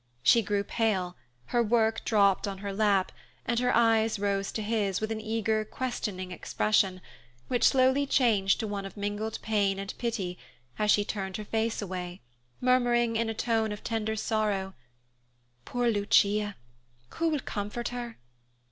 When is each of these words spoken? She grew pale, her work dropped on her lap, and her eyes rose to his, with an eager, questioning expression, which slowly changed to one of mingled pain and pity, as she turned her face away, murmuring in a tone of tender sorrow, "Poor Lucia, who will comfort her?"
She 0.23 0.41
grew 0.41 0.63
pale, 0.63 1.15
her 1.45 1.61
work 1.61 2.03
dropped 2.03 2.47
on 2.47 2.57
her 2.57 2.73
lap, 2.73 3.11
and 3.45 3.59
her 3.59 3.71
eyes 3.71 4.17
rose 4.17 4.51
to 4.53 4.63
his, 4.63 4.99
with 4.99 5.11
an 5.11 5.21
eager, 5.21 5.63
questioning 5.63 6.31
expression, 6.31 7.01
which 7.49 7.65
slowly 7.65 8.07
changed 8.07 8.59
to 8.61 8.67
one 8.67 8.83
of 8.83 8.97
mingled 8.97 9.37
pain 9.43 9.77
and 9.77 9.93
pity, 9.99 10.39
as 10.79 10.89
she 10.89 11.05
turned 11.05 11.37
her 11.37 11.45
face 11.45 11.83
away, 11.83 12.19
murmuring 12.59 13.15
in 13.15 13.29
a 13.29 13.35
tone 13.35 13.71
of 13.71 13.83
tender 13.83 14.15
sorrow, 14.15 14.73
"Poor 15.65 15.87
Lucia, 15.87 16.55
who 17.09 17.29
will 17.29 17.39
comfort 17.39 17.89
her?" 17.89 18.17